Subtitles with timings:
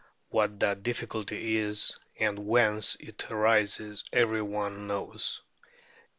[0.29, 5.43] What that difficulty is, and whence it arises, every one knows.